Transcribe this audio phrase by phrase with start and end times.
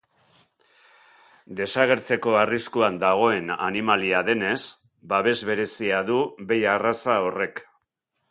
[1.59, 4.57] Desagertzeko arriskuan dagoen animalia denez,
[5.13, 6.19] babes berezia du
[6.53, 7.63] behi arraza horrek.